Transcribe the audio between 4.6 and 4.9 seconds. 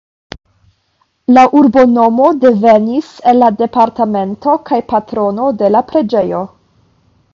kaj